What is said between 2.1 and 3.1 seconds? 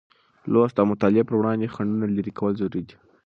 لېرې کول ضروري دی.